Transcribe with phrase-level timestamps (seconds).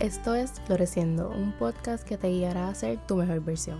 [0.00, 3.78] Esto es Floreciendo, un podcast que te guiará a ser tu mejor versión.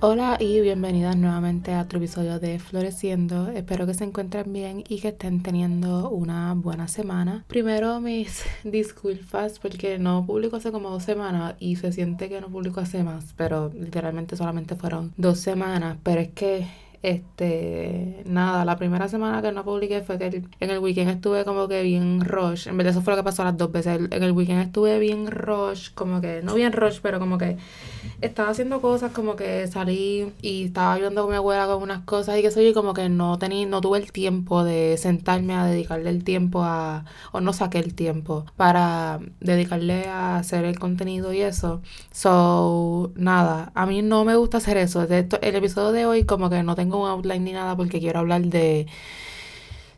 [0.00, 3.48] Hola y bienvenidas nuevamente a otro episodio de Floreciendo.
[3.48, 7.46] Espero que se encuentren bien y que estén teniendo una buena semana.
[7.48, 12.48] Primero mis disculpas porque no publico hace como dos semanas y se siente que no
[12.48, 15.96] publico hace más, pero literalmente solamente fueron dos semanas.
[16.02, 16.66] Pero es que
[17.02, 21.68] este, nada, la primera semana que no publiqué fue que en el weekend estuve como
[21.68, 22.68] que bien rush.
[22.68, 24.00] En verdad, eso fue lo que pasó las dos veces.
[24.10, 27.56] En el weekend estuve bien rush, como que, no bien rush, pero como que
[28.20, 32.38] estaba haciendo cosas, como que salí y estaba ayudando con mi abuela con unas cosas
[32.38, 36.10] y que soy como que no tenía, no tuve el tiempo de sentarme a dedicarle
[36.10, 41.40] el tiempo a, o no saqué el tiempo para dedicarle a hacer el contenido y
[41.42, 41.82] eso.
[42.12, 45.02] So, nada, a mí no me gusta hacer eso.
[45.02, 48.42] el episodio de hoy como que no tengo un outline ni nada porque quiero hablar
[48.42, 48.86] de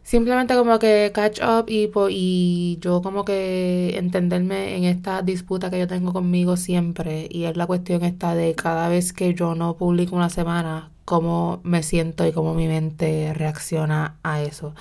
[0.02, 5.78] simplemente como que catch up y, y yo como que entenderme en esta disputa que
[5.78, 9.77] yo tengo conmigo siempre y es la cuestión esta de cada vez que yo no
[9.77, 14.75] publico una semana cómo me siento y cómo mi mente reacciona a eso.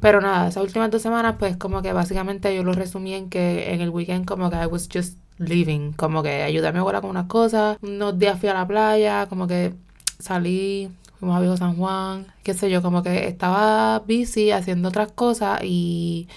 [0.00, 3.72] Pero nada, esas últimas dos semanas pues como que básicamente yo lo resumí en que
[3.72, 7.00] en el weekend como que I was just living, como que ayudé a mi abuela
[7.00, 9.74] con unas cosas, unos días fui a la playa, como que
[10.18, 10.90] salí
[11.24, 16.28] como a San Juan, qué sé yo, como que estaba busy haciendo otras cosas y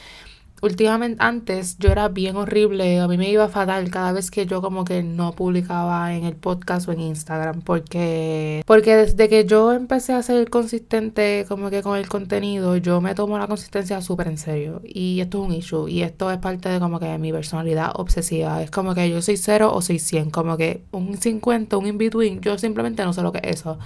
[0.62, 4.62] últimamente antes yo era bien horrible, a mí me iba fatal cada vez que yo
[4.62, 9.74] como que no publicaba en el podcast o en Instagram porque porque desde que yo
[9.74, 14.28] empecé a ser consistente como que con el contenido, yo me tomo la consistencia súper
[14.30, 17.32] en serio y esto es un issue y esto es parte de como que mi
[17.32, 21.78] personalidad obsesiva, es como que yo soy cero o soy 100, como que un 50,
[21.78, 23.78] un in between, yo simplemente no sé lo que es eso.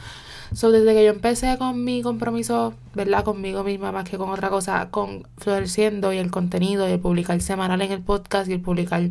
[0.53, 3.23] So, desde que yo empecé con mi compromiso, ¿verdad?
[3.23, 7.41] Conmigo misma más que con otra cosa, con Floreciendo y el contenido y el publicar
[7.41, 9.09] semanal en el podcast y el publicar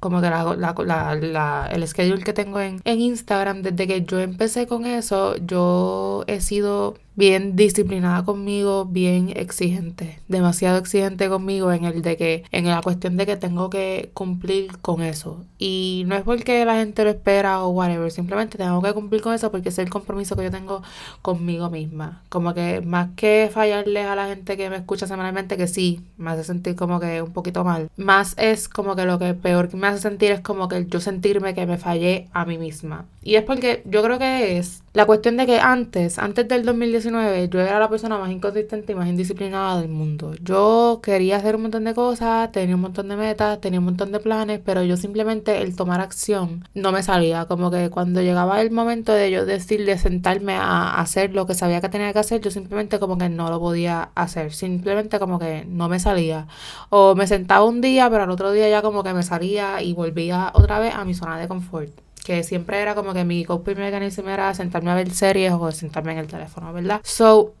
[0.00, 4.20] como que la, la, la, el schedule que tengo en, en Instagram, desde que yo
[4.20, 11.84] empecé con eso, yo he sido bien disciplinada conmigo, bien exigente, demasiado exigente conmigo en
[11.84, 15.44] el de que, en la cuestión de que tengo que cumplir con eso.
[15.58, 19.34] Y no es porque la gente lo espera o whatever, simplemente tengo que cumplir con
[19.34, 20.82] eso porque es el compromiso que yo tengo
[21.22, 22.22] conmigo misma.
[22.28, 26.30] Como que más que fallarles a la gente que me escucha semanalmente, que sí, me
[26.30, 29.76] hace sentir como que un poquito mal, más es como que lo que peor que
[29.76, 33.06] me hace sentir es como que yo sentirme que me fallé a mí misma.
[33.22, 37.48] Y es porque yo creo que es la cuestión de que antes, antes del 2019,
[37.48, 40.34] yo era la persona más inconsistente y más indisciplinada del mundo.
[40.40, 44.12] Yo quería hacer un montón de cosas, tenía un montón de metas, tenía un montón
[44.12, 47.46] de planes, pero yo simplemente el tomar acción no me salía.
[47.46, 51.54] Como que cuando llegaba el momento de yo decir, de sentarme a hacer lo que
[51.54, 54.52] sabía que tenía que hacer, yo simplemente como que no lo podía hacer.
[54.52, 56.46] Simplemente como que no me salía.
[56.90, 59.92] O me sentaba un día, pero al otro día ya como que me salía y
[59.92, 61.90] volvía otra vez a mi zona de confort
[62.24, 66.12] que siempre era como que mi coping mechanism era sentarme a ver series o sentarme
[66.12, 67.00] en el teléfono, ¿verdad?
[67.04, 67.52] So,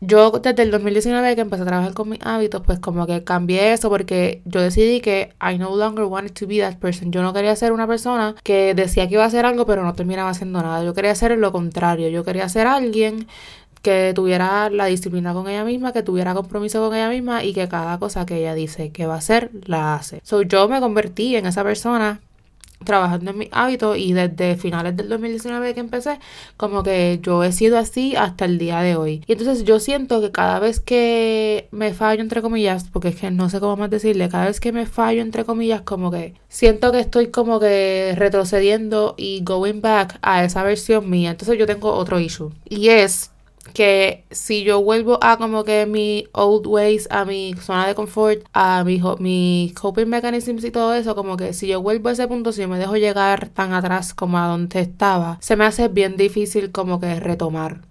[0.00, 3.72] yo desde el 2019 que empecé a trabajar con mis hábitos, pues como que cambié
[3.72, 7.10] eso porque yo decidí que I no longer wanted to be that person.
[7.10, 9.94] Yo no quería ser una persona que decía que iba a hacer algo pero no
[9.94, 10.84] terminaba haciendo nada.
[10.84, 12.08] Yo quería hacer lo contrario.
[12.08, 13.26] Yo quería ser alguien
[13.82, 17.68] que tuviera la disciplina con ella misma, que tuviera compromiso con ella misma y que
[17.68, 20.20] cada cosa que ella dice que va a hacer, la hace.
[20.24, 22.20] So yo me convertí en esa persona
[22.84, 26.18] trabajando en mis hábitos y desde finales del 2019 que empecé,
[26.56, 29.22] como que yo he sido así hasta el día de hoy.
[29.26, 33.30] Y entonces yo siento que cada vez que me fallo, entre comillas, porque es que
[33.30, 36.92] no sé cómo más decirle, cada vez que me fallo, entre comillas, como que siento
[36.92, 41.30] que estoy como que retrocediendo y going back a esa versión mía.
[41.30, 43.30] Entonces yo tengo otro issue y es
[43.72, 48.44] que si yo vuelvo a como que mi old ways, a mi zona de confort,
[48.52, 52.28] a mi, mi coping mechanisms y todo eso, como que si yo vuelvo a ese
[52.28, 55.88] punto, si yo me dejo llegar tan atrás como a donde estaba, se me hace
[55.88, 57.82] bien difícil como que retomar.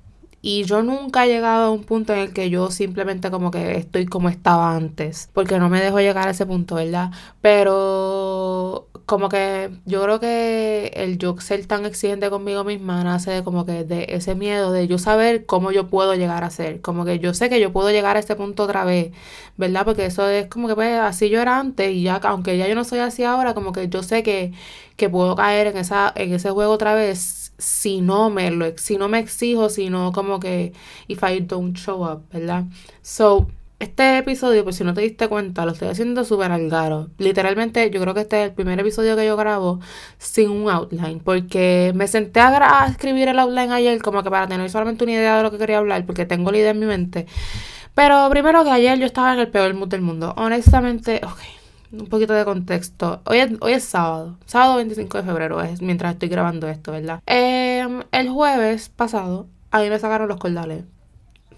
[0.41, 3.77] Y yo nunca he llegado a un punto en el que yo simplemente como que
[3.77, 5.29] estoy como estaba antes.
[5.33, 7.11] Porque no me dejo llegar a ese punto, ¿verdad?
[7.41, 13.43] Pero como que yo creo que el yo ser tan exigente conmigo misma nace de
[13.43, 16.81] como que de ese miedo de yo saber cómo yo puedo llegar a ser.
[16.81, 19.13] Como que yo sé que yo puedo llegar a ese punto otra vez,
[19.57, 19.85] ¿verdad?
[19.85, 22.75] Porque eso es como que pues así yo era antes y ya, aunque ya yo
[22.75, 24.53] no soy así ahora, como que yo sé que,
[24.97, 28.97] que puedo caer en, esa, en ese juego otra vez si no me lo si
[28.97, 30.73] no me exijo, si no como que
[31.07, 32.65] if I don't show up, ¿verdad?
[33.01, 33.47] So,
[33.79, 37.09] este episodio, pues si no te diste cuenta, lo estoy haciendo súper algaro.
[37.19, 39.79] Literalmente, yo creo que este es el primer episodio que yo grabo
[40.17, 41.19] sin un outline.
[41.19, 45.13] Porque me senté a, a escribir el outline ayer, como que para tener solamente una
[45.13, 47.27] idea de lo que quería hablar, porque tengo la idea en mi mente.
[47.95, 50.33] Pero primero que ayer yo estaba en el peor mood del mundo.
[50.37, 51.56] Honestamente, ok
[51.91, 53.21] un poquito de contexto.
[53.25, 57.21] Hoy es, hoy es sábado, sábado 25 de febrero, es mientras estoy grabando esto, ¿verdad?
[57.25, 60.83] Em, el jueves pasado, a mí me sacaron los cordales.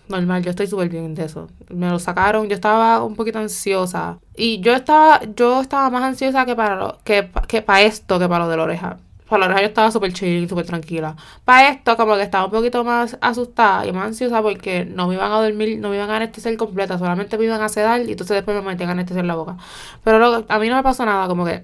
[0.07, 1.49] Normal, yo estoy súper bien de eso.
[1.69, 4.17] Me lo sacaron, yo estaba un poquito ansiosa.
[4.35, 8.27] Y yo estaba, yo estaba más ansiosa que para lo, que, que para esto, que
[8.27, 8.97] para lo de la oreja.
[9.29, 11.15] Para la oreja yo estaba súper chill, súper tranquila.
[11.45, 15.15] Para esto, como que estaba un poquito más asustada y más ansiosa porque no me
[15.15, 18.11] iban a dormir, no me iban a anestesiar completa, solamente me iban a sedar y
[18.11, 19.57] entonces después me metían anestesia en la boca.
[20.03, 21.63] Pero a mí no me pasó nada, como que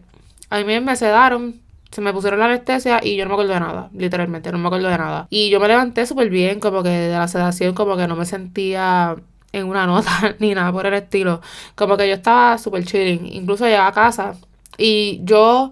[0.50, 3.60] a mí me sedaron, se me pusieron la anestesia y yo no me acuerdo de
[3.60, 5.28] nada, literalmente, no me acuerdo de nada.
[5.30, 8.26] Y yo me levanté súper bien, como que de la sedación, como que no me
[8.26, 9.16] sentía
[9.56, 11.42] en una nota ni nada por el estilo.
[11.76, 13.26] Como que yo estaba súper chilling.
[13.34, 14.36] Incluso llegué a casa
[14.78, 15.72] y yo,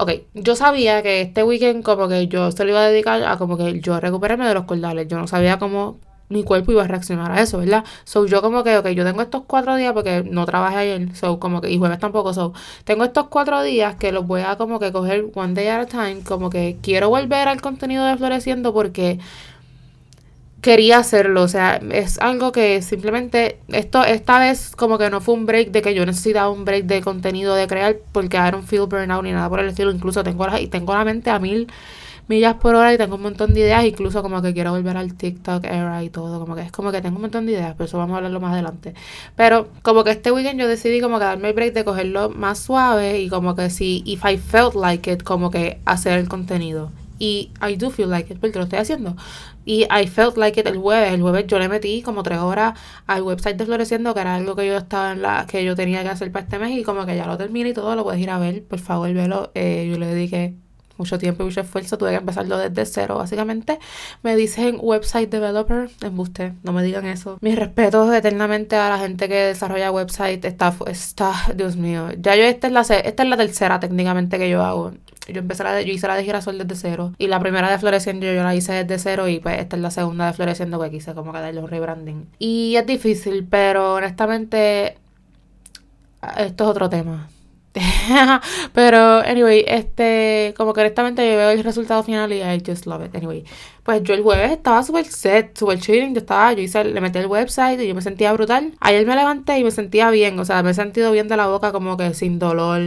[0.00, 3.36] ok, yo sabía que este weekend como que yo se lo iba a dedicar a
[3.36, 5.08] como que yo recuperarme de los cordales.
[5.08, 5.98] Yo no sabía cómo
[6.30, 7.84] mi cuerpo iba a reaccionar a eso, ¿verdad?
[8.04, 11.38] So, yo como que, ok, yo tengo estos cuatro días porque no trabajé ayer, so,
[11.40, 12.54] como que, y jueves tampoco, so,
[12.84, 15.86] tengo estos cuatro días que los voy a como que coger one day at a
[15.86, 19.18] time, como que quiero volver al contenido de Floreciendo porque
[20.60, 25.34] quería hacerlo, o sea, es algo que simplemente, esto, esta vez como que no fue
[25.34, 28.66] un break de que yo necesitaba un break de contenido de crear porque I don't
[28.66, 31.68] feel burnout ni nada por el estilo, incluso tengo la, tengo la mente a mil
[32.30, 35.14] millas por hora y tengo un montón de ideas, incluso como que quiero volver al
[35.14, 37.86] TikTok era y todo, como que es como que tengo un montón de ideas, pero
[37.86, 38.94] eso vamos a hablarlo más adelante.
[39.36, 42.60] Pero como que este weekend yo decidí como que darme el break de cogerlo más
[42.60, 46.92] suave y como que si, if I felt like it, como que hacer el contenido.
[47.18, 49.16] Y I do feel like it, porque lo estoy haciendo.
[49.64, 51.12] Y I felt like it el jueves.
[51.12, 54.56] El jueves yo le metí como tres horas al website de Floreciendo, que era algo
[54.56, 56.78] que yo estaba en la, que yo tenía que hacer para este mes.
[56.78, 58.64] Y como que ya lo terminé y todo, lo puedes ir a ver.
[58.64, 59.50] Por favor, velo.
[59.54, 60.56] Eh, yo le dediqué
[61.00, 63.78] mucho tiempo y mucho esfuerzo, tuve que empezarlo desde cero, básicamente.
[64.22, 67.38] Me dicen website developer, embuste, no me digan eso.
[67.40, 72.10] Mis respetos eternamente a la gente que desarrolla website, está, está, Dios mío.
[72.18, 74.92] Ya yo, esta es la, esta es la tercera técnicamente que yo hago.
[75.28, 77.12] Yo empecé la de, yo hice la de girasol desde cero.
[77.18, 79.28] Y la primera de Floreciendo yo, la hice desde cero.
[79.28, 82.26] Y pues esta es la segunda de Floreciendo que quise como que darle un rebranding.
[82.38, 84.98] Y es difícil, pero honestamente,
[86.36, 87.28] esto es otro tema.
[88.74, 93.04] Pero, anyway, este, como que honestamente yo veo el resultado final y I just love
[93.04, 93.14] it.
[93.14, 93.44] Anyway,
[93.84, 96.14] pues yo el jueves estaba súper set, súper chilling.
[96.14, 98.74] Yo estaba, yo hice, le metí el website y yo me sentía brutal.
[98.80, 101.46] Ayer me levanté y me sentía bien, o sea, me he sentido bien de la
[101.46, 102.80] boca, como que sin dolor,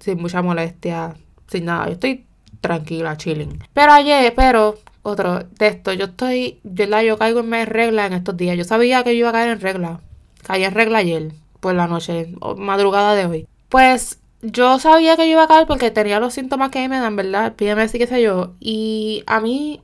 [0.00, 1.14] sin mucha molestia,
[1.48, 1.86] sin nada.
[1.86, 2.26] Yo estoy
[2.60, 3.58] tranquila, chilling.
[3.72, 8.12] Pero ayer, pero, otro de esto, yo estoy, yo la yo caigo en regla en
[8.12, 8.56] estos días.
[8.56, 10.00] Yo sabía que yo iba a caer en regla.
[10.44, 13.46] Caí en regla ayer por la noche, madrugada de hoy.
[13.68, 17.14] Pues yo sabía que yo iba a caer porque tenía los síntomas que me dan,
[17.14, 17.54] ¿verdad?
[17.54, 18.54] Pídeme si qué sé yo.
[18.58, 19.80] Y a mí,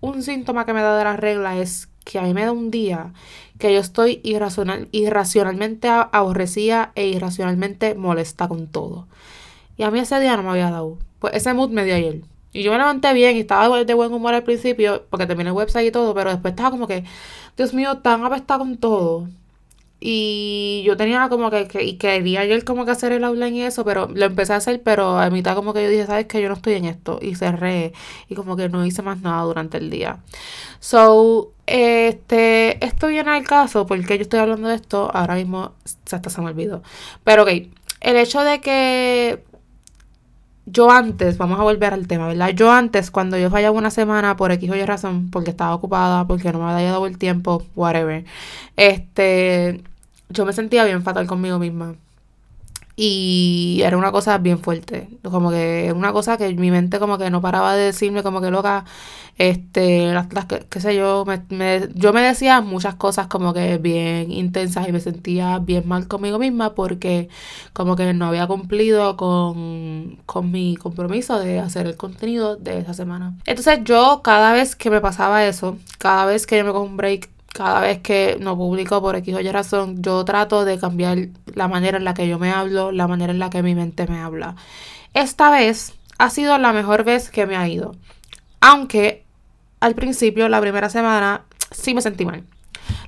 [0.00, 2.70] un síntoma que me da de la regla es que a mí me da un
[2.70, 3.12] día
[3.58, 9.06] que yo estoy irracional, irracionalmente aborrecida e irracionalmente molesta con todo.
[9.76, 10.96] Y a mí ese día no me había dado.
[11.18, 12.22] Pues ese mood me dio ayer.
[12.54, 15.56] Y yo me levanté bien y estaba de buen humor al principio porque terminé el
[15.56, 17.04] website y todo, pero después estaba como que,
[17.58, 19.28] Dios mío, tan apestada con todo
[20.00, 23.62] y yo tenía como que, que, y quería ayer como que hacer el outline y
[23.62, 26.40] eso, pero lo empecé a hacer, pero a mitad como que yo dije, sabes que
[26.40, 27.18] yo no estoy en esto.
[27.20, 27.92] Y cerré.
[28.28, 30.18] Y como que no hice más nada durante el día.
[30.80, 35.72] So, este, esto viene al caso, porque yo estoy hablando de esto, ahora mismo
[36.10, 36.82] hasta se me olvidó.
[37.24, 37.50] Pero ok,
[38.00, 39.42] el hecho de que
[40.70, 42.50] yo antes, vamos a volver al tema, ¿verdad?
[42.50, 46.26] Yo antes, cuando yo fallaba una semana por X o Y razón, porque estaba ocupada,
[46.26, 48.24] porque no me había dado el tiempo, whatever,
[48.76, 49.82] este,
[50.28, 51.94] yo me sentía bien fatal conmigo misma.
[53.00, 55.08] Y era una cosa bien fuerte.
[55.22, 58.50] Como que una cosa que mi mente como que no paraba de decirme como que
[58.50, 58.84] loca,
[59.36, 60.26] este, las,
[60.68, 64.98] qué sé yo, me, yo me decía muchas cosas como que bien intensas y me
[64.98, 67.28] sentía bien mal conmigo misma porque
[67.72, 72.94] como que no había cumplido con, con mi compromiso de hacer el contenido de esa
[72.94, 73.36] semana.
[73.46, 76.96] Entonces yo cada vez que me pasaba eso, cada vez que yo me cojo un
[76.96, 81.18] break cada vez que no publico por X o Y razón, yo trato de cambiar
[81.54, 84.06] la manera en la que yo me hablo, la manera en la que mi mente
[84.06, 84.54] me habla.
[85.12, 87.96] Esta vez ha sido la mejor vez que me ha ido.
[88.60, 89.24] Aunque
[89.80, 92.44] al principio, la primera semana, sí me sentí mal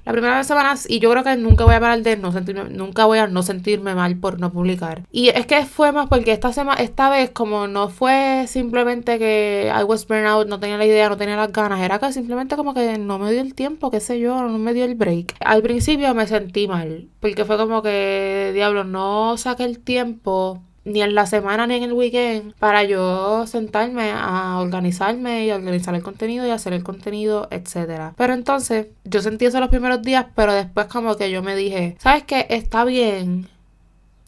[0.04, 3.04] la primera semana y yo creo que nunca voy a parar de no sentirme, nunca
[3.04, 5.02] voy a no sentirme mal por no publicar.
[5.10, 9.72] Y es que fue más porque esta semana, esta vez como no fue simplemente que
[9.74, 12.74] I was burnout, no tenía la idea, no tenía las ganas, era que simplemente como
[12.74, 15.34] que no me dio el tiempo, qué sé yo, no me dio el break.
[15.40, 21.02] Al principio me sentí mal, porque fue como que, diablo, no saqué el tiempo ni
[21.02, 26.02] en la semana ni en el weekend para yo sentarme a organizarme y organizar el
[26.02, 28.14] contenido y hacer el contenido, etcétera.
[28.16, 31.96] Pero entonces yo sentí eso los primeros días, pero después como que yo me dije,
[31.98, 32.46] ¿sabes qué?
[32.50, 33.48] Está bien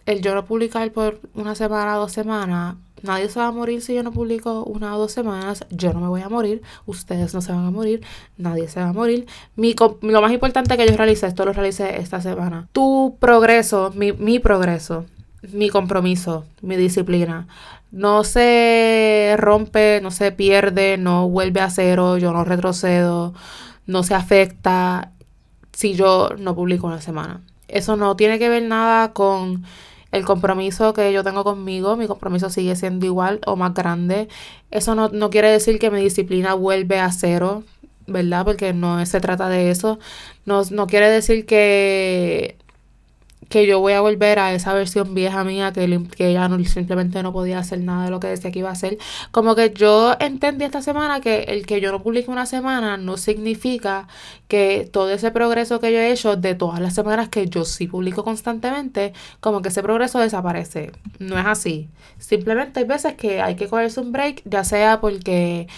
[0.07, 3.95] el yo no publicar por una semana, dos semanas, nadie se va a morir si
[3.95, 7.41] yo no publico una o dos semanas, yo no me voy a morir, ustedes no
[7.41, 8.03] se van a morir,
[8.37, 9.27] nadie se va a morir.
[9.57, 12.69] Mi, lo más importante que yo realicé, esto lo realicé esta semana.
[12.73, 15.07] Tu progreso, mi, mi progreso,
[15.51, 17.49] mi compromiso, mi disciplina,
[17.91, 23.35] no se rompe, no se pierde, no vuelve a cero, yo no retrocedo,
[23.87, 25.13] no se afecta
[25.73, 27.43] si yo no publico una semana.
[27.69, 29.65] Eso no tiene que ver nada con
[30.13, 34.29] el compromiso que yo tengo conmigo, mi compromiso sigue siendo igual o más grande.
[34.71, 37.65] Eso no, no quiere decir que mi disciplina vuelve a cero,
[38.07, 38.45] ¿verdad?
[38.45, 39.99] Porque no se trata de eso.
[40.45, 42.57] No, no quiere decir que
[43.53, 47.23] que yo voy a volver a esa versión vieja mía que, que ella no, simplemente
[47.23, 48.97] no podía hacer nada de lo que decía que iba a hacer.
[49.31, 53.19] Como que yo entendí esta semana que el que yo no publique una semana no
[53.19, 54.09] significa
[54.49, 57.89] que todo ese progreso que yo he hecho de todas las semanas que yo sí
[57.89, 60.93] publico constantemente, como que ese progreso desaparece.
[61.19, 61.91] No es así.
[62.19, 65.69] Simplemente hay veces que hay que cogerse un break, ya sea porque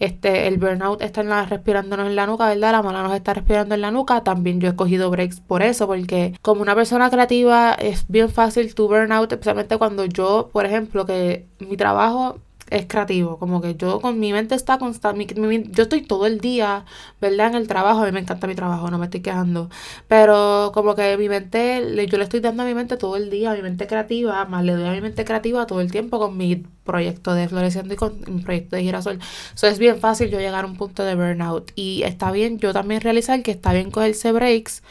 [0.00, 2.72] este, el burnout está en la, respirándonos en la nuca, ¿verdad?
[2.72, 4.24] La mala nos está respirando en la nuca.
[4.24, 8.74] También yo he cogido breaks por eso, porque como una persona creativa es bien fácil
[8.74, 12.38] tu burnout, especialmente cuando yo, por ejemplo, que mi trabajo
[12.70, 15.26] es creativo, como que yo con mi mente está constante,
[15.70, 16.84] yo estoy todo el día,
[17.20, 17.48] ¿verdad?
[17.48, 19.68] En el trabajo, a mí me encanta mi trabajo, no me estoy quejando,
[20.08, 23.52] pero como que mi mente, yo le estoy dando a mi mente todo el día,
[23.52, 26.36] a mi mente creativa, más le doy a mi mente creativa todo el tiempo con
[26.36, 29.18] mi proyecto de Floreciendo y con mi proyecto de Girasol.
[29.54, 32.72] Eso es bien fácil yo llegar a un punto de burnout y está bien yo
[32.72, 34.82] también realizar que está bien cogerse breaks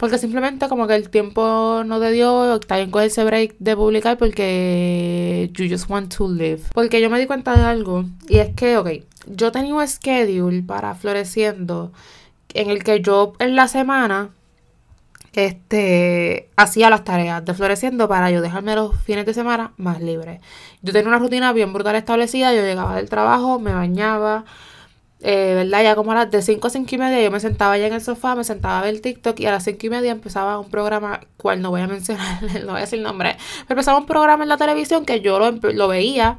[0.00, 4.16] porque simplemente como que el tiempo no te dio, está bien ese break de publicar
[4.16, 6.62] porque you just want to live.
[6.72, 8.88] Porque yo me di cuenta de algo y es que, ok,
[9.26, 11.92] yo tenía un schedule para Floreciendo
[12.54, 14.30] en el que yo en la semana
[15.34, 20.40] este hacía las tareas de floreciendo para yo dejarme los fines de semana más libres.
[20.80, 24.46] Yo tenía una rutina bien brutal establecida, yo llegaba del trabajo, me bañaba,
[25.22, 25.82] eh, ¿verdad?
[25.82, 27.92] Ya como a las de 5 a 5 y media yo me sentaba ya en
[27.92, 30.70] el sofá, me sentaba a ver TikTok y a las 5 y media empezaba un
[30.70, 33.36] programa, cual no voy a mencionar, no voy a decir nombre,
[33.66, 36.38] pero empezaba un programa en la televisión que yo lo, lo veía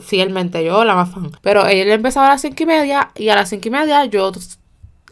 [0.00, 1.30] fielmente, yo la más fan.
[1.42, 4.32] Pero él empezaba a las 5 y media y a las 5 y media yo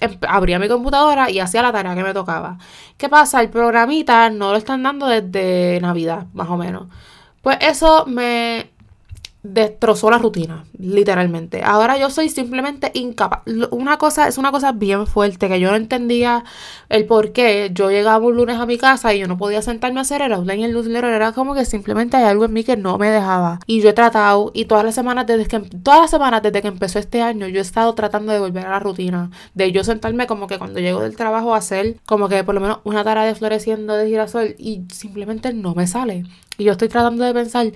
[0.00, 2.58] em, abría mi computadora y hacía la tarea que me tocaba.
[2.96, 3.40] ¿Qué pasa?
[3.40, 6.88] El programita no lo están dando desde Navidad, más o menos.
[7.42, 8.70] Pues eso me
[9.52, 11.62] destrozó la rutina, literalmente.
[11.62, 13.42] Ahora yo soy simplemente incapaz.
[13.70, 16.44] Una cosa, es una cosa bien fuerte que yo no entendía
[16.88, 17.70] el por qué.
[17.72, 20.32] Yo llegaba un lunes a mi casa y yo no podía sentarme a hacer el
[20.32, 21.12] outline y el newsletter.
[21.12, 23.60] Era como que simplemente hay algo en mí que no me dejaba.
[23.66, 26.68] Y yo he tratado, y todas las semanas desde que, todas las semanas desde que
[26.68, 29.30] empezó este año, yo he estado tratando de volver a la rutina.
[29.54, 32.60] De yo sentarme como que cuando llego del trabajo a hacer como que por lo
[32.60, 36.24] menos una tarea de floreciendo de girasol y simplemente no me sale.
[36.58, 37.66] Y yo estoy tratando de pensar,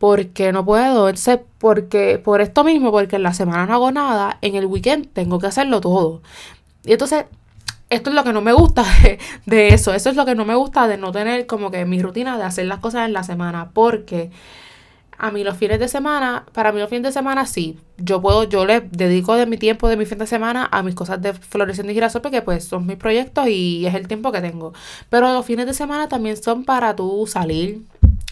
[0.00, 1.12] porque no puedo,
[1.58, 5.38] porque por esto mismo, porque en la semana no hago nada, en el weekend tengo
[5.38, 6.22] que hacerlo todo.
[6.84, 7.26] Y entonces,
[7.90, 8.82] esto es lo que no me gusta
[9.44, 12.00] de, eso, eso es lo que no me gusta de no tener como que mi
[12.00, 14.30] rutina de hacer las cosas en la semana, porque
[15.18, 18.44] a mí los fines de semana, para mí los fines de semana sí, yo puedo,
[18.44, 21.34] yo le dedico de mi tiempo de mi fin de semana a mis cosas de
[21.34, 24.72] floración y girasol porque pues son mis proyectos y es el tiempo que tengo.
[25.10, 27.82] Pero los fines de semana también son para tú salir,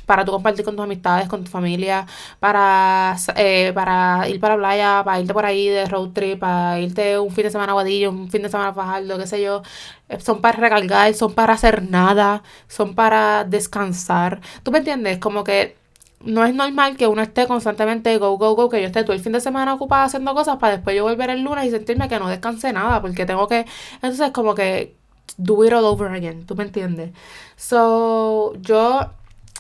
[0.09, 2.07] para tú compartir con tus amistades, con tu familia,
[2.41, 6.81] para, eh, para ir para la playa, para irte por ahí de road trip, para
[6.81, 9.43] irte un fin de semana a Guadillo, un fin de semana a Fajardo, qué sé
[9.43, 9.63] yo.
[10.09, 14.41] Eh, son para recargar, son para hacer nada, son para descansar.
[14.63, 15.19] ¿Tú me entiendes?
[15.19, 15.77] Como que
[16.21, 19.21] no es normal que uno esté constantemente go, go, go, que yo esté todo el
[19.21, 22.19] fin de semana ocupada haciendo cosas para después yo volver el lunes y sentirme que
[22.19, 24.97] no descansé nada, porque tengo que, entonces como que
[25.37, 27.13] do it all over again, ¿tú me entiendes?
[27.57, 29.13] So, yo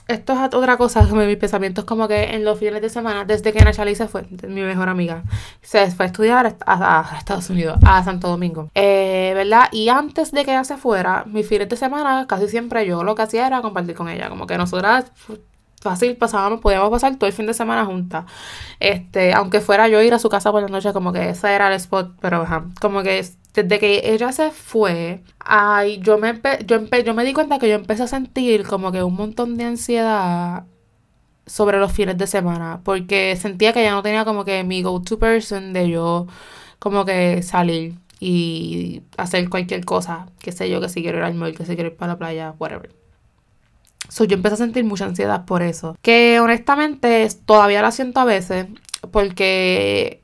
[0.09, 3.62] esto es otra cosa, mis pensamientos como que en los fines de semana, desde que
[3.62, 5.23] Nachali se fue, mi mejor amiga,
[5.62, 9.69] se fue a estudiar a, Estados Unidos, a Santo Domingo, eh, ¿verdad?
[9.71, 13.15] Y antes de que ella se fuera, mis fines de semana, casi siempre yo lo
[13.15, 15.12] que hacía era compartir con ella, como que nosotras
[15.81, 18.25] fácil pasábamos, podíamos pasar todo el fin de semana juntas.
[18.81, 21.69] Este, aunque fuera yo ir a su casa por la noche, como que ese era
[21.69, 22.47] el spot, pero
[22.81, 23.25] como que
[23.62, 27.75] desde que ella se fue, ay, yo me yo, yo me di cuenta que yo
[27.75, 30.65] empecé a sentir como que un montón de ansiedad
[31.47, 35.19] sobre los fines de semana, porque sentía que ya no tenía como que mi go-to
[35.19, 36.27] person de yo
[36.79, 41.35] como que salir y hacer cualquier cosa, que sé yo, que si quiero ir al
[41.35, 42.91] mall, que si quiero ir para la playa, whatever.
[44.09, 45.97] So, yo empecé a sentir mucha ansiedad por eso.
[46.03, 48.67] Que honestamente todavía la siento a veces.
[49.11, 50.23] Porque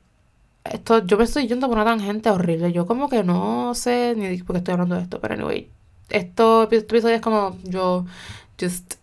[0.65, 2.71] esto, yo me estoy yendo por una tangente horrible.
[2.71, 5.19] Yo como que no sé ni por qué estoy hablando de esto.
[5.21, 5.69] Pero anyway,
[6.09, 8.05] esto, este episodio es como yo
[8.59, 8.95] just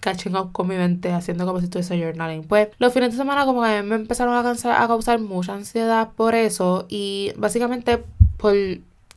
[0.00, 2.42] catching up con mi mente, haciendo como si estuviese journaling.
[2.44, 6.10] Pues los fines de semana como que me empezaron a, cansar, a causar mucha ansiedad
[6.16, 8.02] por eso y básicamente
[8.36, 8.54] por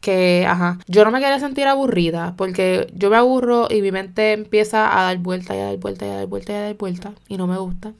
[0.05, 4.33] que, ajá, yo no me quería sentir aburrida porque yo me aburro y mi mente
[4.33, 6.75] empieza a dar vuelta y a dar vuelta y a dar vuelta y a dar
[6.75, 7.91] vuelta y no me gusta.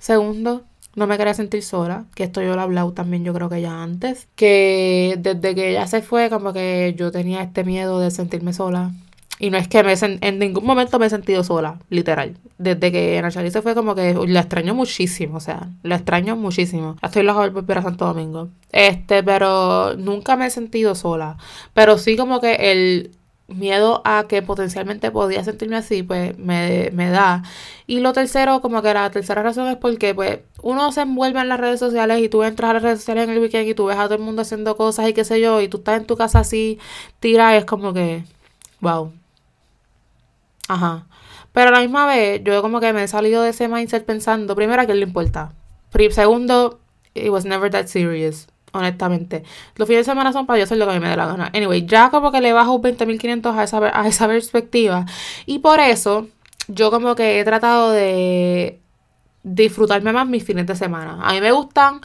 [0.00, 0.64] Segundo,
[0.96, 3.60] no me quería sentir sola, que esto yo lo he hablado también yo creo que
[3.60, 8.10] ya antes, que desde que ella se fue como que yo tenía este miedo de
[8.10, 8.92] sentirme sola,
[9.38, 12.36] y no es que me en ningún momento me he sentido sola, literal.
[12.58, 16.96] Desde que Nachali se fue como que la extraño muchísimo, o sea, la extraño muchísimo.
[17.02, 18.50] Estoy lejos de volver a Santo Domingo.
[18.70, 21.36] Este, pero nunca me he sentido sola.
[21.74, 23.10] Pero sí como que el
[23.48, 27.42] miedo a que potencialmente podía sentirme así, pues me, me da.
[27.86, 31.48] Y lo tercero, como que la tercera razón es porque pues uno se envuelve en
[31.48, 33.86] las redes sociales y tú entras a las redes sociales en el weekend y tú
[33.86, 36.06] ves a todo el mundo haciendo cosas y qué sé yo, y tú estás en
[36.06, 36.78] tu casa así,
[37.20, 38.24] tira, es como que,
[38.80, 39.12] wow,
[40.68, 41.06] Ajá.
[41.52, 44.56] Pero a la misma vez, yo como que me he salido de ese mindset pensando,
[44.56, 45.52] primero, ¿a quién le importa?
[46.10, 46.80] Segundo,
[47.14, 49.42] it was never that serious, honestamente.
[49.76, 51.26] Los fines de semana son para yo hacer lo que a mí me dé la
[51.26, 51.50] gana.
[51.54, 55.06] Anyway, ya como que le bajo 20.500 a esa, a esa perspectiva.
[55.46, 56.28] Y por eso,
[56.68, 58.80] yo como que he tratado de
[59.42, 61.20] disfrutarme más mis fines de semana.
[61.22, 62.00] A mí me gustan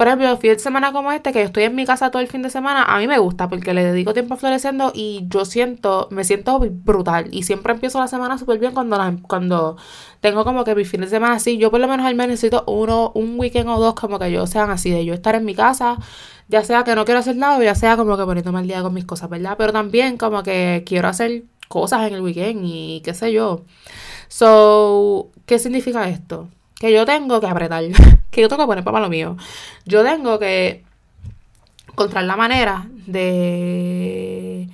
[0.00, 2.28] por ejemplo, fin de semana como este, que yo estoy en mi casa todo el
[2.28, 5.44] fin de semana, a mí me gusta porque le dedico tiempo a floreciendo y yo
[5.44, 7.28] siento, me siento brutal.
[7.32, 8.96] Y siempre empiezo la semana súper bien cuando,
[9.28, 9.76] cuando
[10.20, 11.58] tengo como que mi fin de semana así.
[11.58, 14.46] Yo por lo menos al menos necesito uno, un weekend o dos como que yo
[14.46, 15.98] sean así, de yo estar en mi casa,
[16.48, 18.94] ya sea que no quiero hacer nada ya sea como que poniéndome al día con
[18.94, 19.56] mis cosas, ¿verdad?
[19.58, 23.66] Pero también como que quiero hacer cosas en el weekend y qué sé yo.
[24.28, 26.48] So, ¿qué significa esto?
[26.80, 27.84] Que yo tengo que apretar.
[28.30, 29.36] que yo tengo que poner para lo mío.
[29.84, 30.82] Yo tengo que
[31.86, 34.68] encontrar la manera de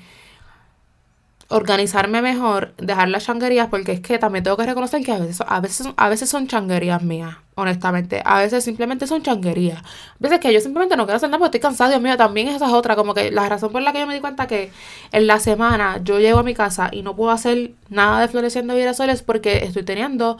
[1.48, 5.44] organizarme mejor, dejar las changuerías, porque es que también tengo que reconocer que a veces,
[5.46, 8.22] a veces, a veces son changuerías mías, honestamente.
[8.24, 9.78] A veces simplemente son changuerías.
[9.80, 9.84] A
[10.18, 12.66] veces que yo simplemente no quiero hacer nada porque estoy cansada, Dios mío, también esa
[12.66, 12.96] es otra.
[12.96, 14.72] Como que la razón por la que yo me di cuenta que
[15.12, 18.74] en la semana yo llego a mi casa y no puedo hacer nada de floreciendo
[18.74, 20.38] girasoles porque estoy teniendo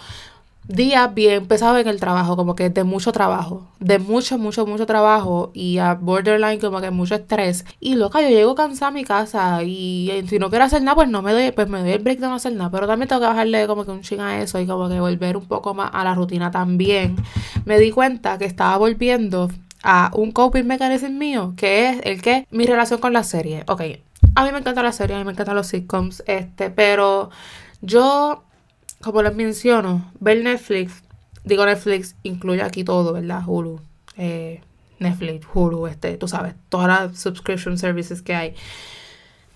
[0.68, 4.86] días bien pesados en el trabajo, como que de mucho trabajo, de mucho, mucho, mucho
[4.86, 7.64] trabajo y a borderline como que mucho estrés.
[7.80, 11.08] Y loca, yo llego cansada a mi casa y, si no quiero hacer nada, pues
[11.08, 12.70] no me doy, pues me doy el break de no hacer nada.
[12.70, 15.36] Pero también tengo que bajarle como que un ching a eso y como que volver
[15.36, 17.16] un poco más a la rutina también.
[17.64, 19.50] Me di cuenta que estaba volviendo
[19.82, 23.62] a un coping mechanism mío, que es el que mi relación con la serie.
[23.68, 23.82] Ok,
[24.34, 27.30] a mí me encanta la serie, a mí me encantan los sitcoms, este, pero
[27.80, 28.42] yo
[29.06, 31.04] como les menciono, ver Netflix,
[31.44, 33.42] digo Netflix, incluye aquí todo, ¿verdad?
[33.46, 33.80] Hulu,
[34.16, 34.60] eh,
[34.98, 38.54] Netflix, Hulu, este, tú sabes, todas las subscription services que hay.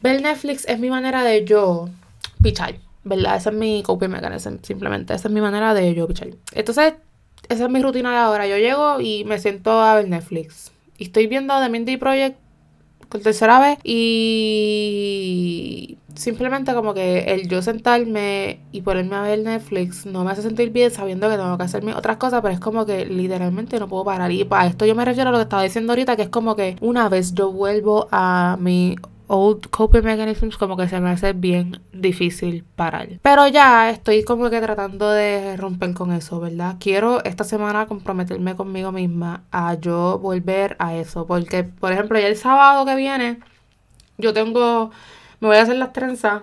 [0.03, 1.89] Ver Netflix es mi manera de yo
[2.41, 3.37] pichar, ¿verdad?
[3.37, 5.15] Esa es mi copy mechanism, simplemente.
[5.15, 6.29] Esa es mi manera de yo pichar.
[6.53, 6.95] Entonces,
[7.49, 8.47] esa es mi rutina de ahora.
[8.47, 10.71] Yo llego y me siento a ver Netflix.
[10.97, 12.39] Y estoy viendo The Mindy Project
[13.09, 14.79] por tercera vez y
[16.15, 20.71] simplemente como que el yo sentarme y ponerme a ver Netflix no me hace sentir
[20.71, 24.05] bien sabiendo que tengo que hacerme otras cosas, pero es como que literalmente no puedo
[24.05, 24.31] parar.
[24.33, 26.57] Y para esto yo me refiero a lo que estaba diciendo ahorita, que es como
[26.57, 28.97] que una vez yo vuelvo a mi
[29.33, 33.21] old coping mechanisms como que se me hace bien difícil parar.
[33.23, 36.77] Pero ya estoy como que tratando de romper con eso, ¿verdad?
[36.81, 41.27] Quiero esta semana comprometerme conmigo misma a yo volver a eso.
[41.27, 43.39] Porque, por ejemplo, ya el sábado que viene,
[44.19, 44.91] yo tengo
[45.41, 46.43] me voy a hacer las trenzas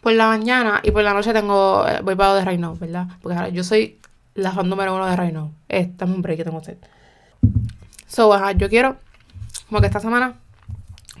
[0.00, 3.08] por la mañana y por la noche tengo, eh, voy para de Reino, ¿verdad?
[3.20, 3.98] Porque ahora yo soy
[4.34, 5.52] la fan número uno de Reino.
[5.68, 6.78] Este es un break que tengo hacer.
[8.06, 8.96] So, ajá, yo quiero,
[9.68, 10.34] como que esta semana,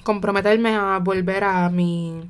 [0.04, 2.22] comprometerme a volver a mi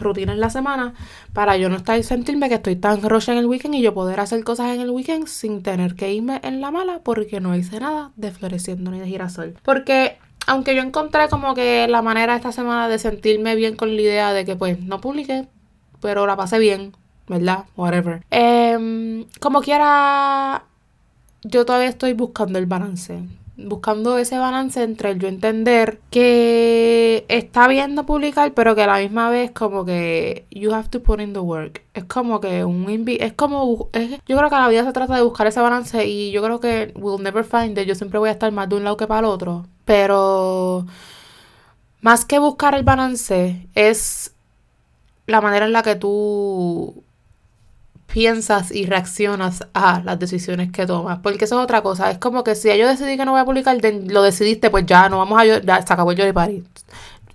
[0.00, 0.94] rutina en la semana
[1.32, 4.20] para yo no estar sentirme que estoy tan rocha en el weekend y yo poder
[4.20, 7.78] hacer cosas en el weekend sin tener que irme en la mala porque no hice
[7.78, 9.54] nada de floreciendo ni de girasol.
[9.62, 14.02] Porque aunque yo encontré como que la manera esta semana de sentirme bien con la
[14.02, 15.46] idea de que pues no publiqué,
[16.00, 16.92] pero la pasé bien,
[17.28, 17.64] ¿verdad?
[17.76, 18.22] Whatever.
[18.30, 20.64] Em, como quiera,
[21.42, 23.22] yo todavía estoy buscando el balance.
[23.56, 28.86] Buscando ese balance entre el yo entender que está bien no publicar, pero que a
[28.86, 31.82] la misma vez como que you have to put in the work.
[31.92, 33.90] Es como que un es como
[34.26, 36.92] yo creo que la vida se trata de buscar ese balance y yo creo que
[36.96, 37.86] we'll never find it.
[37.86, 39.66] Yo siempre voy a estar más de un lado que para el otro.
[39.84, 40.86] Pero
[42.00, 44.34] más que buscar el balance, es
[45.26, 47.04] la manera en la que tú
[48.12, 51.20] piensas y reaccionas a las decisiones que tomas.
[51.20, 52.10] Porque eso es otra cosa.
[52.10, 55.08] Es como que si yo decidí que no voy a publicar, lo decidiste, pues ya
[55.08, 56.62] no vamos a ya se acabó el Jory Party.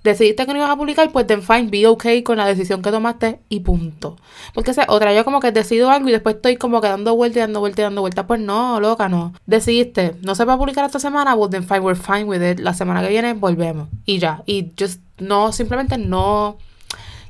[0.03, 2.91] decidiste que no ibas a publicar, pues then fine, be okay con la decisión que
[2.91, 4.17] tomaste y punto.
[4.53, 7.37] Porque esa otra, yo como que decido algo y después estoy como que dando vueltas
[7.37, 8.25] y dando vueltas y dando vueltas.
[8.27, 9.33] Pues no, loca, no.
[9.47, 12.59] Decidiste, no se va a publicar esta semana, pues then fine, we're fine with it.
[12.59, 13.89] La semana que viene volvemos.
[14.05, 14.43] Y ya.
[14.45, 16.57] Y just no, simplemente no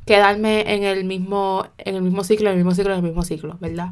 [0.08, 3.24] quedarme en el mismo, en el mismo ciclo, en el mismo ciclo, en el mismo
[3.24, 3.90] ciclo, ¿verdad?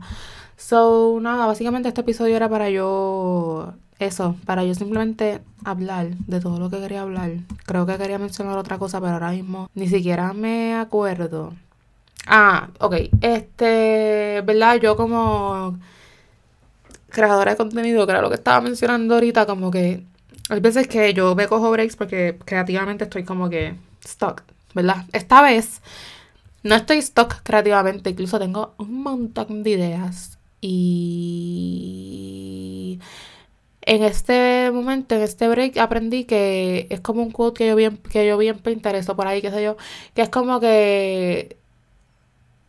[0.58, 6.58] So, nada, básicamente este episodio era para yo eso, para yo simplemente hablar de todo
[6.60, 7.32] lo que quería hablar.
[7.65, 11.54] Creo que quería mencionar otra cosa, pero ahora mismo ni siquiera me acuerdo.
[12.28, 12.95] Ah, ok.
[13.21, 14.78] Este, ¿verdad?
[14.82, 15.78] Yo como
[17.10, 20.04] creadora de contenido, que era lo que estaba mencionando ahorita, como que
[20.49, 23.75] hay veces que yo me cojo breaks porque creativamente estoy como que
[24.06, 24.43] stuck,
[24.76, 25.06] ¿verdad?
[25.14, 25.82] Esta vez
[26.64, 31.50] no estoy stuck creativamente, incluso tengo un montón de ideas y
[33.86, 37.86] en este momento, en este break, aprendí que es como un quote que yo vi
[37.86, 38.38] en, que yo
[39.16, 39.78] por ahí, qué sé yo,
[40.14, 41.58] que es como que...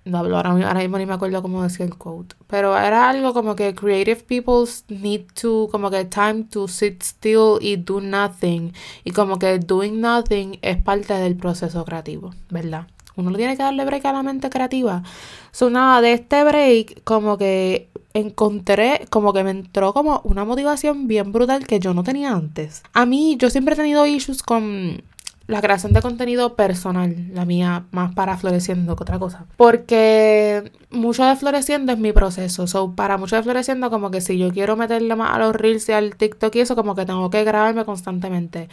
[0.06, 2.36] No hablo ahora, mismo ni me acuerdo cómo decía el quote.
[2.46, 7.58] Pero era algo como que creative people need to, como que time to sit still
[7.60, 8.72] y do nothing.
[9.02, 12.86] Y como que doing nothing es parte del proceso creativo, ¿verdad?
[13.16, 15.02] Uno tiene que darle break a la mente creativa.
[15.50, 21.08] So, nada, de este break, como que encontré, como que me entró como una motivación
[21.08, 22.84] bien brutal que yo no tenía antes.
[22.92, 25.02] A mí, yo siempre he tenido issues con
[25.46, 29.46] la creación de contenido personal, la mía más para Floreciendo que otra cosa.
[29.56, 32.66] Porque mucho de Floreciendo es mi proceso.
[32.66, 35.88] So, para mucho de Floreciendo, como que si yo quiero meterle más a los reels
[35.88, 38.68] y al TikTok y eso, como que tengo que grabarme constantemente.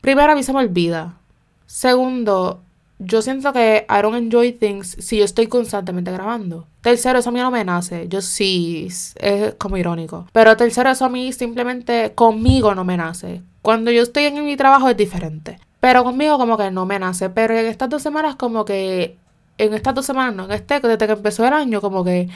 [0.00, 1.14] Primero, a mí se me olvida.
[1.66, 2.62] Segundo,
[2.98, 6.66] yo siento que I don't enjoy things si yo estoy constantemente grabando.
[6.80, 8.08] Tercero, eso a mí no me nace.
[8.08, 10.26] Yo sí, es como irónico.
[10.32, 13.42] Pero tercero, eso a mí simplemente conmigo no me nace.
[13.62, 15.58] Cuando yo estoy en mi trabajo es diferente.
[15.80, 17.30] Pero conmigo como que no me nace.
[17.30, 19.18] Pero en estas dos semanas como que...
[19.58, 22.28] En estas dos semanas, no, en este, desde que empezó el año, como que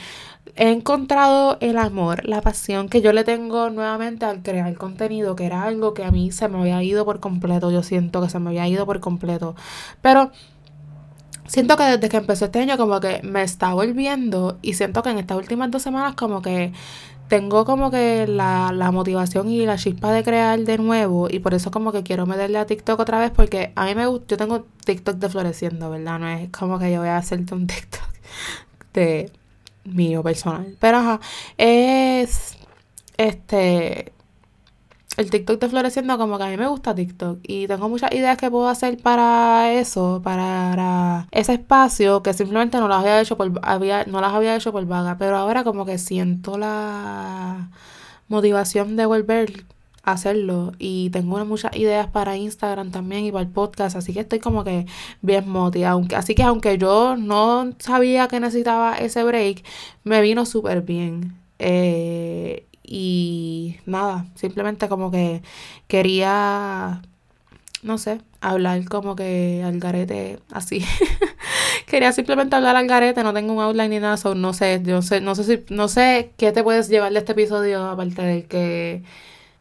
[0.56, 5.46] he encontrado el amor, la pasión que yo le tengo nuevamente al crear contenido, que
[5.46, 7.70] era algo que a mí se me había ido por completo.
[7.70, 9.54] Yo siento que se me había ido por completo.
[10.00, 10.32] Pero
[11.46, 15.10] siento que desde que empezó este año como que me está volviendo y siento que
[15.10, 16.72] en estas últimas dos semanas como que
[17.28, 21.54] tengo como que la, la, motivación y la chispa de crear de nuevo y por
[21.54, 24.36] eso como que quiero meterle a TikTok otra vez porque a mí me gusta, yo
[24.36, 26.18] tengo TikTok de floreciendo, ¿verdad?
[26.18, 28.10] No es como que yo voy a hacerte un TikTok
[28.92, 29.30] de
[29.84, 30.76] mío personal.
[30.80, 31.20] Pero ajá,
[31.56, 32.56] es
[33.16, 34.12] este
[35.22, 38.36] el TikTok de floreciendo como que a mí me gusta TikTok y tengo muchas ideas
[38.36, 43.50] que puedo hacer para eso, para ese espacio que simplemente no las había hecho por
[43.52, 47.70] no las había hecho por vaga, pero ahora como que siento la
[48.28, 49.64] motivación de volver
[50.02, 54.20] a hacerlo y tengo muchas ideas para Instagram también y para el podcast, así que
[54.20, 54.86] estoy como que
[55.20, 59.64] bien motivada, aunque así que aunque yo no sabía que necesitaba ese break,
[60.04, 61.36] me vino súper bien.
[61.60, 65.42] Eh, y nada, simplemente como que
[65.88, 67.02] quería,
[67.82, 70.84] no sé, hablar como que al garete así.
[71.86, 75.20] quería simplemente hablar al garete, no tengo un outline ni nada, no sé, yo sé,
[75.20, 79.02] no sé si, no sé qué te puedes llevar de este episodio, aparte de que,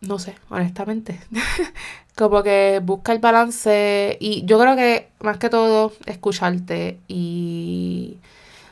[0.01, 1.19] no sé, honestamente.
[2.15, 8.17] como que busca el balance y yo creo que más que todo escucharte y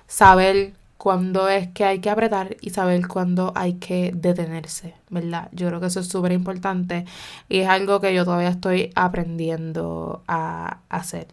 [0.07, 5.47] saber cuándo es que hay que apretar y saber cuándo hay que detenerse, ¿verdad?
[5.53, 7.05] Yo creo que eso es súper importante
[7.47, 11.27] y es algo que yo todavía estoy aprendiendo a hacer.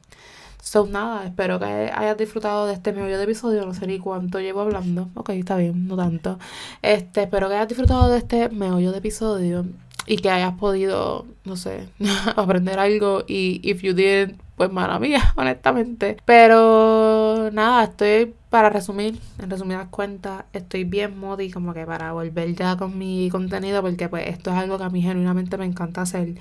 [0.63, 3.67] So, nada, espero que hayas disfrutado de este medio de episodio.
[3.67, 5.09] No sé ni cuánto llevo hablando.
[5.15, 6.39] Ok, está bien, no tanto.
[6.83, 9.67] Este, espero que hayas disfrutado de este meollo de episodio
[10.07, 11.89] y que hayas podido, no sé,
[12.37, 13.25] aprender algo.
[13.27, 16.17] Y if you did, pues mala mía, honestamente.
[16.25, 22.55] Pero nada, estoy para resumir, en resumidas cuentas, estoy bien modi como que para volver
[22.55, 26.03] ya con mi contenido porque pues esto es algo que a mí genuinamente me encanta
[26.03, 26.35] hacer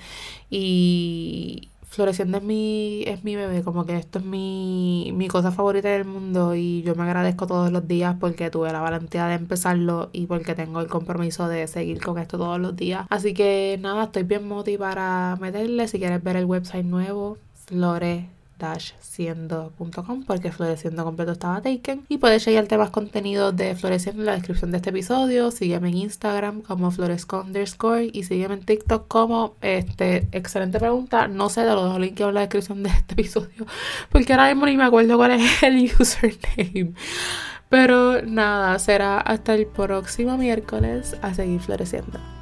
[0.48, 5.88] y Floreciendo es mi, es mi bebé, como que esto es mi, mi cosa favorita
[5.88, 10.10] del mundo y yo me agradezco todos los días porque tuve la valentía de empezarlo
[10.12, 13.06] y porque tengo el compromiso de seguir con esto todos los días.
[13.08, 15.88] Así que nada, estoy bien modi para meterle.
[15.88, 18.24] Si quieres ver el website nuevo, Flores
[19.00, 22.04] siendo.com porque Floreciendo completo estaba taken.
[22.08, 25.50] Y puedes chequearte más contenido de Floreciendo en la descripción de este episodio.
[25.50, 31.28] Sígueme en Instagram como floresco underscore y sígueme en TikTok como este excelente pregunta.
[31.28, 33.66] No sé de los links en la descripción de este episodio
[34.10, 36.94] porque ahora mismo ni me acuerdo cuál es el username.
[37.68, 42.35] Pero nada será hasta el próximo miércoles a seguir floreciendo